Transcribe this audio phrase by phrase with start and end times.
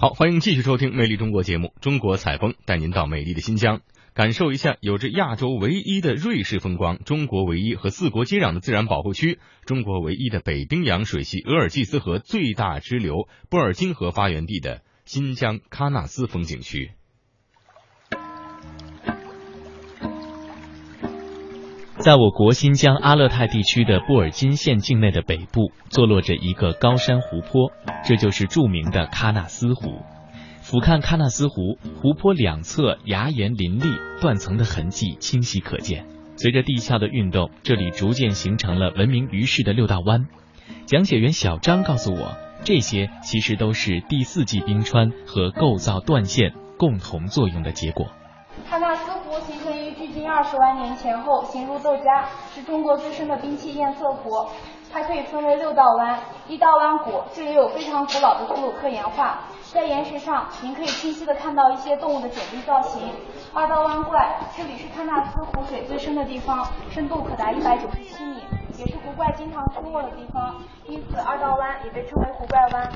[0.00, 3.82] 好，欢迎继续收听《魅力中国》节目，中国采风带您到美丽的新疆，
[4.14, 16.92] 感受一下有着亚洲唯一的瑞士风光、中国唯一和四国接壤的自然保护区、中国唯一的北冰洋水系额尔济斯河最大支流布尔津河发源地的新疆喀纳斯风景区。
[22.00, 27.72] 在我国新疆阿勒泰地区的布尔津县境内的北部，坐落着一个高山湖泊，
[28.06, 30.00] 这就是著名的喀纳斯湖。
[30.62, 33.84] 俯瞰喀纳斯湖，湖泊两侧崖岩林立，
[34.18, 36.06] 断层的痕迹清晰可见。
[36.36, 40.26] 随着地壳的运动，这里逐渐形成了闻名于世的六道湾。
[40.86, 48.06] 讲解员小张告诉我，这些其实都是第四纪冰川和构造断线共同作用的结果。
[48.70, 52.24] 喀纳斯湖形成于距今二十万年前后，形如豆荚，
[52.54, 54.46] 是中国最深的冰器堰塞湖。
[54.92, 59.40] 它可以分为六道湾，一道湾谷，这里有非常古老的图鲁克岩画，
[59.72, 63.02] 在岩石上您可以清晰的看到一些动物的简易造型。
[63.52, 68.36] 二道湾怪，这里是喀纳斯湖水最深的地方，深度可达一百九十七米，
[68.78, 70.54] 也是湖怪经常出没的地方，
[70.86, 72.92] 因此二道湾也被称为湖怪湾。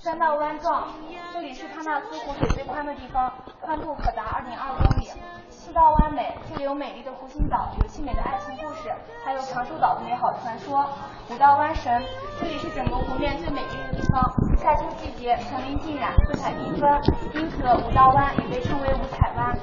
[0.00, 0.86] 三道湾状，
[1.32, 5.10] 这里是喀纳斯湖水最宽的地方，宽度可达二点二公里。
[5.50, 10.88] 四道湾美，这里有美丽的湖心岛，有凄美的爱情故事，还有长寿岛的美好传说。
[11.28, 12.00] 五道湾神，
[12.40, 14.22] 这里是整个湖面最美丽的地方，
[14.56, 16.88] 夏秋季节层林尽染，色彩缤纷，
[17.34, 19.58] 因此五道湾也被称为五彩湾。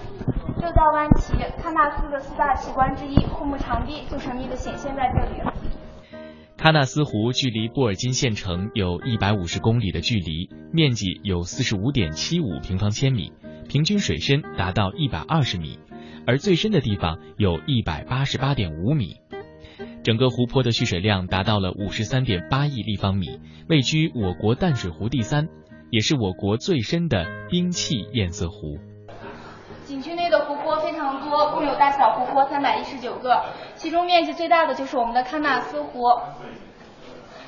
[0.58, 5.41] 六道湾奇，喀纳斯的四大奇观之一枯木长堤就神秘的显现在这里。
[6.66, 13.31] 喀纳斯湖距离布尔津县城有一百五十公里的距离，面积有四十五点七五平方千米，
[13.69, 15.77] 平均水深达到一百二十米，
[16.25, 19.17] 而最深的地方有一百八十八点五米。
[20.03, 25.47] 整个湖泊的蓄水量达到了五十三点八亿立方米，位居我国淡水湖第三，
[25.91, 28.79] 也是我国最深的冰器堰塞湖。
[29.85, 33.39] 景区内的湖泊非常多，共有大小湖泊三百一十九个，
[33.86, 36.07] 其中面积最大的就是我们的喀纳斯湖。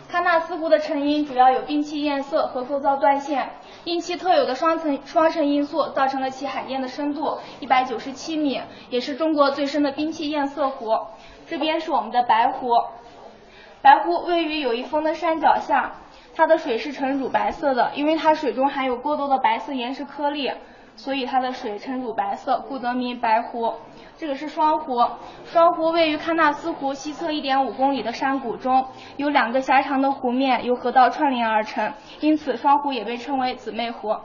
[0.07, 3.49] 喀纳斯湖的成因主要有冰期堰塞和构造断线，
[3.85, 8.61] 因其特有的双层双层因素，造成了其海淀的深度一百九十七米，
[8.91, 10.95] 也是中国最深的冰期堰塞湖。
[11.47, 12.69] 这边是我们的白湖，
[13.81, 15.93] 白湖位于友谊峰的山脚下，
[16.35, 20.51] 它的水是呈乳白色的，因为它水中含有过多的白色岩石颗粒。
[20.97, 23.73] 所以它的水呈乳白色，故得名白湖。
[24.17, 25.05] 这个是双湖，
[25.45, 34.17] 双湖位于喀纳斯湖西侧一点五公里的山谷中，有两个狭长的湖面由河道串联而成，因此双湖也被称为姊妹湖。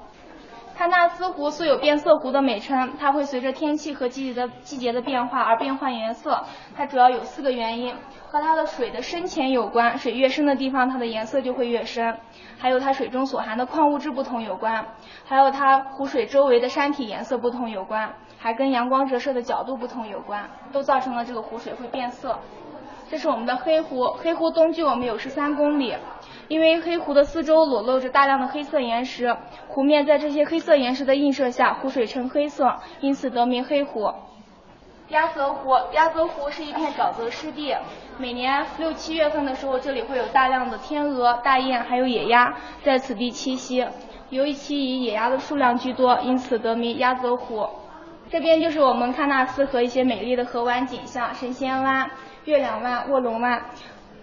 [0.78, 6.44] 喀纳斯湖素有变色湖的美称，它会随着天气和季节的季节的变化而变换颜色。
[6.74, 7.94] 它主要有四个原因，
[8.28, 12.16] 和它的水的深浅有关，水越深的地方，它的颜色就会越深。
[12.58, 14.86] 还有它水中所含的矿物质不同有关，
[15.24, 22.38] 还有它湖水周围的山体颜色不同有关，还跟阳光折射的角度不同有关，都造成了这个湖水会变色。
[23.12, 25.94] 这是我们的黑湖，黑湖东距我们有十三公里，
[26.48, 29.36] 因为黑湖的四周裸露着大量的黑色岩石，
[29.68, 34.10] 湖面在这些黑色岩石的映射下，湖水呈黑色，因此得名黑湖。
[35.08, 37.76] 鸭泽湖，鸭泽湖是一片沼泽湿地，
[38.16, 43.86] 每年六七月份的时候，这里会有大量的天鹅、大雁还有野鸭在此地栖息。
[44.30, 47.68] 由于其以野鸭的数量居多，因此得名鸭泽湖。
[48.30, 52.10] 这边就是我们喀纳斯和一些美丽的河湾景象：神仙湾、
[52.44, 53.62] 月亮湾、卧龙湾。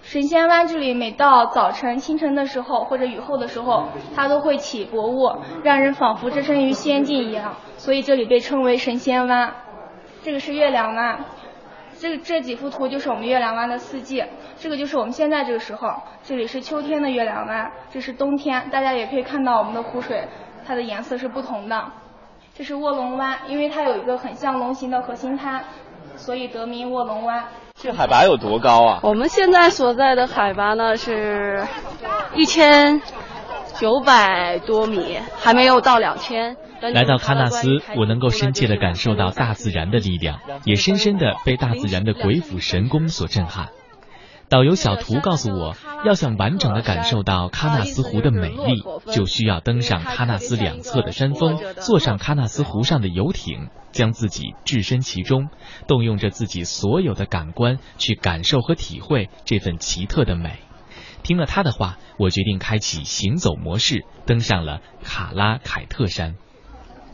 [0.01, 5.29] 神仙湾这里每到早晨、清晨的时候或者雨后的时候，它都会起薄雾，
[5.63, 9.53] 让人仿佛置身于仙境一样，所以这里被称为神仙湾。
[10.21, 11.23] 这个是月亮湾，
[11.97, 14.23] 这这几幅图就是我们月亮湾的四季。
[14.57, 15.89] 这个就是我们现在这个时候，
[16.21, 18.69] 这里是秋天的月亮湾，这是冬天。
[18.69, 20.27] 大家也可以看到我们的湖水，
[20.65, 21.91] 它的颜色是不同的。
[22.53, 25.63] 这是卧龙湾，因为它有一个很像龙形的核心滩，
[26.15, 27.45] 所以得名卧龙湾。
[27.81, 28.99] 这海拔有多高啊？
[29.03, 31.65] 我们现在所在的海拔呢是
[32.35, 33.01] 一千
[33.79, 36.57] 九百多米，还没有到两千。
[36.81, 43.69] 来到喀纳斯，我能够深切地感受到大自然的力量，也深深地被大自然的鬼斧神工所震撼。
[44.49, 55.49] 导游小图告诉我，要想完整地感受到喀纳斯湖的美丽，就需要登上喀纳斯两侧的山峰，坐上喀纳斯湖上的游艇，将自己置身其中，
[55.87, 60.59] 动用着自己所有的感官去感受和体会这份奇特的美。
[61.21, 66.35] 听了他的话，我决定开启行走模式，登上了卡拉凯特山。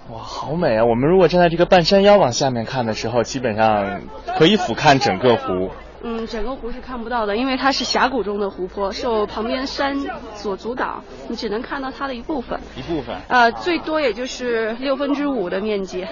[0.10, 0.86] 哇，好美啊！
[0.86, 4.04] 我们如果站在这个半山腰往下面看的时候，基本上
[4.38, 5.72] 可以俯瞰整个湖。
[6.08, 10.00] 嗯，整个湖是看不到的，因为它是峡谷中的湖泊，受旁边山
[10.36, 12.60] 所阻挡，你只能看到它的一部分。
[12.78, 13.16] 一部分。
[13.28, 16.06] 呃，最多也就是六分之五的面积。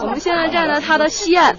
[0.00, 1.56] 我们现在站在它的西岸，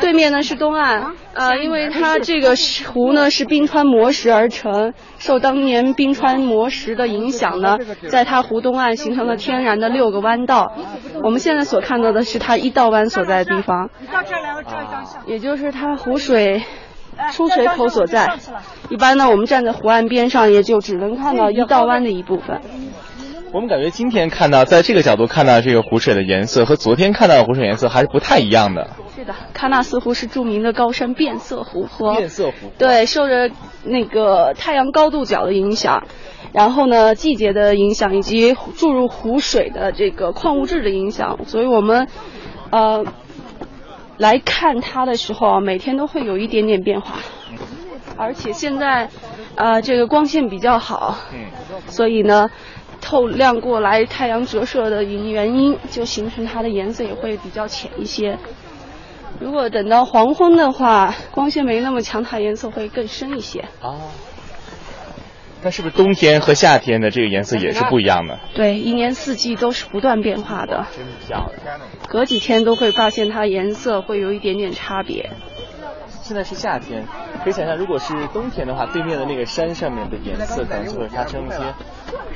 [0.00, 1.14] 对面呢是东岸。
[1.34, 2.54] 呃，因为它这个
[2.92, 7.78] 湖呢是冰川磨蚀而成，受当年冰川磨蚀的影响呢，
[8.08, 10.72] 在它湖东岸形成了天然的六个弯道。
[11.22, 13.90] 我们现在所看到的是它一道弯所在的地方，
[15.26, 16.62] 也就是它湖水
[17.32, 18.38] 出水口所在。
[18.88, 22.60] 一般呢，我们站在湖岸边上，也就只能看到一道弯的一部分。
[23.52, 28.90] 我们感觉今天看到，在这个角度看到这个湖水的颜色，和昨天看到的湖水颜色还是不太一样的。
[29.16, 32.14] 是的，喀纳斯湖是著名的高山变色湖泊。
[32.14, 32.70] 变色湖。
[32.78, 33.50] 对，受着
[33.82, 36.04] 那个太阳高度角的影响，
[36.52, 42.06] 然后呢，季节的影响，以及注入湖水的这个矿物质的影响，所以我们，
[42.70, 43.04] 呃，
[44.16, 47.16] 来看它的时候，每天都会有一点点变化。
[48.16, 49.08] 而且现在，
[49.56, 51.46] 呃，这个光线比较好，嗯，
[51.88, 52.48] 所以呢。
[53.00, 58.38] 透亮过来，太阳折射的原原因，就形成它的颜色也会比较浅一些。
[59.38, 63.60] 如果等到黄昏的话，光线没那么强，它颜色会更深一些。
[63.80, 63.96] 啊，
[65.62, 68.38] 那是不是冬天和夏天的这个颜色也是不一样的？
[68.54, 70.86] 对，一年四季都是不断变化的。
[70.94, 71.80] 真漂亮。
[72.08, 75.30] 隔几天都会发现它颜色会有一点点差别。
[76.30, 77.04] 现在是夏天，
[77.42, 81.56] 可以想象，如果是冬天的话，对面的那个山上面的颜色可能就会发生一些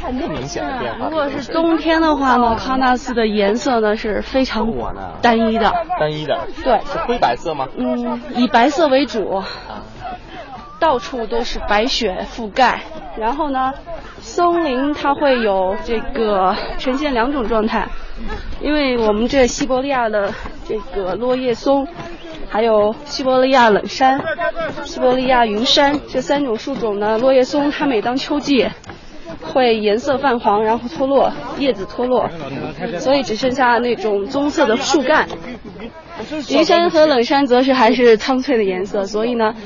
[0.02, 1.06] 更明显的变化。
[1.06, 4.68] 如果是冬天的话呢，喀纳斯的颜色呢是非常
[5.22, 5.72] 单一的。
[6.00, 6.48] 单一的。
[6.64, 6.80] 对。
[6.80, 7.68] 是灰白色吗？
[7.76, 9.40] 嗯，以白色为主。
[10.80, 12.82] 到处都是白雪覆盖，
[13.16, 13.72] 然后呢，
[14.20, 17.86] 松林它会有这个呈现两种状态，
[18.60, 20.34] 因为我们这西伯利亚的
[20.66, 21.86] 这个落叶松。
[22.54, 24.22] 还有西伯利亚冷杉、
[24.84, 28.68] 西伯利亚云杉这三种树种呢，落叶松它每当秋季
[29.42, 32.30] 会颜色泛黄，然后脱落，叶子脱落，
[33.00, 35.26] 所以只剩下那种棕色的树干。
[36.48, 39.56] 云杉和冷杉则是还是苍翠的颜色，所以呢，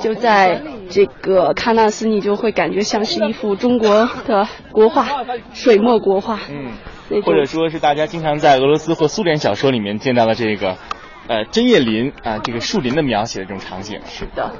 [0.00, 5.08] 就在这个喀纳斯，你就会感觉像是一幅中国的国画，
[5.52, 6.38] 水墨国画。
[6.48, 10.76] 嗯，或者说是大家经常在俄罗斯或苏联小说里面见到的这个。
[11.28, 14.52] 呃，针叶林啊，这个树林的描写的这种场景是的，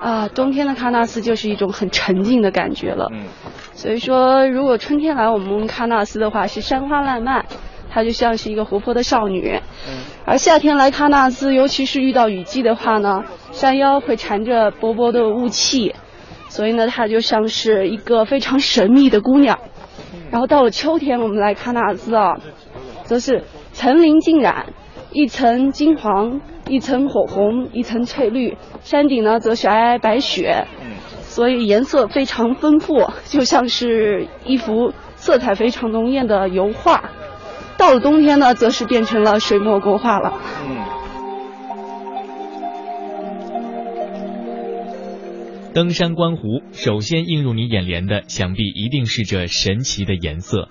[0.00, 3.08] 啊，冬天的喀纳斯就是一种很沉静的感觉了。
[3.12, 3.24] 嗯，
[3.72, 7.44] 所以说，如果春天来我们喀纳斯的话，是山花烂漫，
[7.90, 9.60] 它就像是一个活泼的少女。
[9.88, 9.94] 嗯，
[10.24, 15.92] 而夏天来喀纳斯，尤其是遇到雨季的话呢，山腰会缠着薄薄的雾气，
[16.48, 19.58] 所以呢，它就像是一个非常神秘的姑娘。
[20.30, 22.36] 然后到了秋天，我们来喀纳斯啊，
[23.02, 23.42] 则是
[23.72, 24.66] 层林尽染。
[25.14, 30.66] 一层金黄，一层火红，一层翠绿，山顶呢则是皑皑白雪，
[31.22, 32.96] 所以颜色非常丰富，
[33.26, 37.10] 就像是一幅色彩非常浓艳的油画。
[37.78, 40.34] 到了冬天呢，则是变成了水墨国画了。
[40.66, 40.76] 嗯。
[45.72, 50.68] 登山观湖，首先映入你眼帘的，想必一定是这神奇的颜色。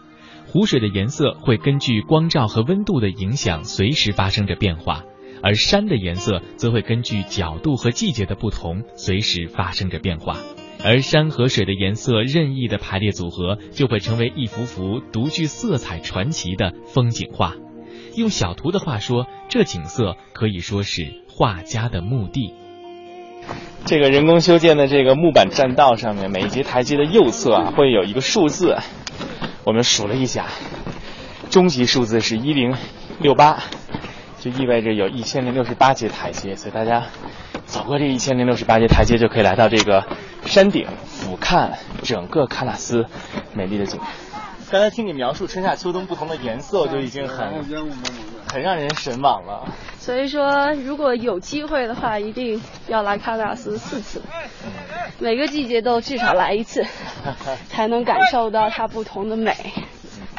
[0.53, 5.01] 湖水的颜色会根据光照和温度的影响，随时发生着变化；
[5.41, 10.37] 而山的颜色则会根据角度和季节的不同，随时发生着变化。
[10.83, 17.55] 而山和水的颜色任意的排列组合，就会成为一幅幅独具色彩、传奇的风景画。
[18.15, 22.53] 用小图的话说，这景色可以说是画家的墓地。
[23.85, 28.77] 这个人工修建的这个木板栈道上面，每一节台阶的右侧啊，会有一个数字。
[29.63, 30.47] 我们数了一下，
[31.49, 32.75] 终极数字是一零
[33.19, 33.63] 六八，
[34.39, 37.05] 就意味着有一千零六十八节台阶，所以大家
[37.65, 40.03] 走过这一千零六十八节台阶，就可以来到这个
[40.45, 41.71] 山顶，俯瞰
[42.03, 43.05] 整个喀纳斯
[43.53, 43.99] 美丽的景。
[44.69, 47.63] 刚才听你描述春夏秋冬不同的颜色，就已经很
[48.51, 49.71] 很让人神往了。
[49.99, 54.21] 所以说，如果有机会的话，一定要来喀纳斯四次。
[55.23, 56.85] 每个季节都至少来一次，
[57.69, 59.55] 才能感受到它不同的美。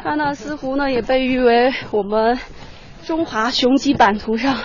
[0.03, 2.39] 喀纳斯湖呢，也被誉为我们
[3.03, 4.55] 中华雄鸡版图上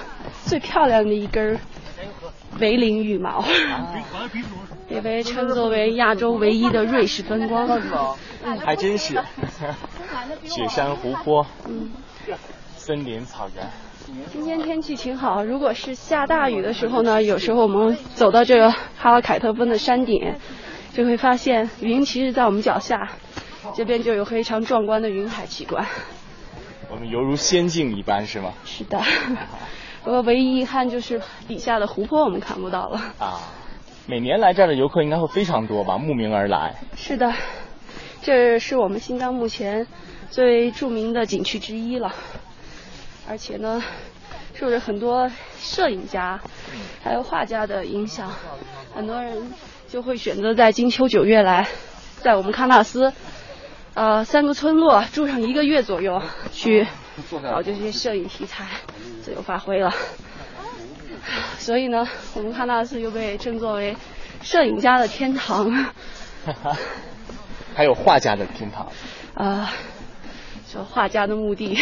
[0.44, 1.58] 最漂亮的一根
[2.58, 3.42] 梅林羽毛，
[4.90, 7.66] 也被称作为亚洲唯一的瑞士风光。
[8.62, 9.14] 还真是，
[10.44, 11.90] 雪山、湖泊、嗯
[12.76, 13.66] 森林、草原。
[14.33, 20.35] 今天天气挺好，如果是下大雨的时候呢，有时候我们走到这个哈拉凯特峰的山顶，
[20.93, 23.12] 就会发现云其实，在我们脚下，
[23.75, 25.87] 这边就有非常壮观的云海奇观。
[26.90, 28.52] 我们犹如仙境一般，是吗？
[28.64, 29.00] 是的。
[30.02, 33.00] 呃，唯一遗憾就是底下的湖泊我们看不到了。
[33.19, 33.40] 啊，
[34.07, 35.99] 每年来这儿的游客应该会非常多吧？
[35.99, 36.75] 慕名而来。
[36.97, 37.33] 是的，
[38.23, 39.87] 这是我们新疆目前
[40.31, 42.12] 最著名的景区之一了，
[43.30, 43.80] 而且呢，
[44.54, 46.40] 受着很多摄影家
[47.00, 48.28] 还有画家的影响，
[48.92, 49.52] 很多人
[49.88, 51.68] 就会选择在金秋九月来，
[52.18, 53.12] 在我们喀纳斯，
[53.94, 56.20] 呃，三个村落住上一个月左右
[56.50, 56.88] 去。
[57.44, 58.66] 搞这些摄影题材，
[59.22, 59.94] 自由发挥了。
[61.58, 63.96] 所以呢，我们喀纳斯又被称作为
[64.42, 65.70] 摄影家的天堂。
[67.76, 68.90] 还有画家的天堂。
[69.34, 69.72] 啊，
[70.66, 71.78] 说画家的墓地。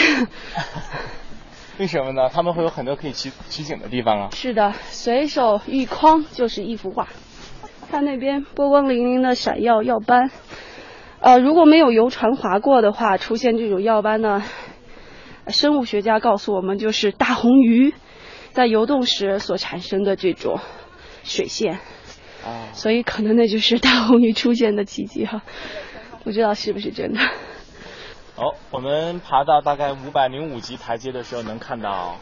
[1.78, 2.28] 为什么呢？
[2.28, 4.28] 他们会有很多可以取取景的地方啊。
[4.32, 7.08] 是的，随手一框就是一幅画。
[7.90, 10.30] 看那边波光粼粼的闪耀耀斑，
[11.20, 14.42] 呃，如果没有游船划过的话，出现这种耀斑呢？
[15.46, 17.94] 生物学家告诉我们，就是大红鱼
[18.50, 20.58] 在游动时所产生的这种
[21.22, 21.78] 水线，
[22.44, 25.42] 啊，所以可能那就是大红鱼出现的奇迹哈，
[26.24, 27.20] 不知道是不是真的。
[28.38, 32.14] 好，我们爬到大概五百零五级台阶的时候，能看到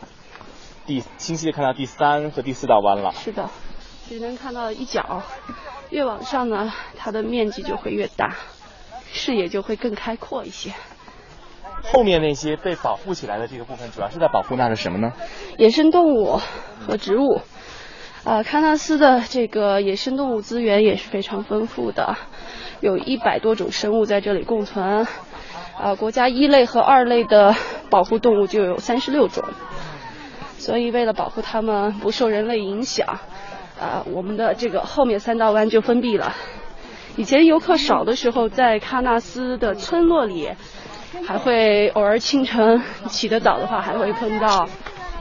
[0.87, 3.13] 第清晰的看到第三和第四道弯了。
[3.13, 3.51] 是的，
[4.09, 5.21] 只能看到一角，
[5.91, 8.35] 越往上呢，它的面积就会越大，
[9.13, 10.73] 视野就会更开阔一些。
[11.83, 15.13] 后面那些被保护起来的这个部分，主要是在保护那是什么呢？
[15.59, 16.41] 野生动物
[16.87, 17.43] 和植物。
[18.25, 22.17] 啊，喀纳斯的这个野生动物资源也是非常丰富的，
[22.81, 25.07] 有一百多种生物在这里共存。
[25.79, 27.55] 啊，国家一类和二类的
[27.91, 29.45] 保护动物就有三十六种。
[30.59, 33.07] 所以为了保护它们不受人类影响，
[33.79, 36.35] 啊，我们的这个后面三道弯就封闭了。
[37.17, 40.51] 以前游客少的时候，在喀纳斯的村落里。
[41.25, 44.69] 还会偶尔清晨起得早的话，还会碰到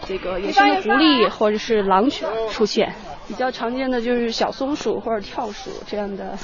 [0.05, 2.93] 这个野生的狐狸或者是狼犬出现。
[3.29, 6.37] 比较常见的就是小松鼠或者跳鼠这样的，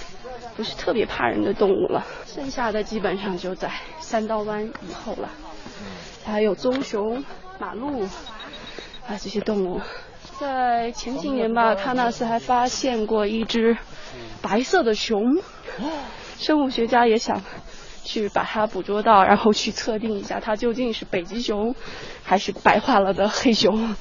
[0.55, 2.05] 不是特别怕人的动物了。
[2.25, 5.29] 剩下的基本上就在三道湾以后了。
[6.25, 7.24] 还有棕熊、
[7.60, 8.03] 马鹿
[9.08, 9.81] 啊这些动物。
[10.39, 13.77] 在前几年吧，喀纳斯还发现过一只
[14.41, 15.24] 白色的熊，
[16.38, 17.41] 生物学家也想。
[18.03, 21.75] 去把它捕捉到，然后去测定一下它究竟是北极熊
[22.24, 23.96] 还是白化了的黑熊。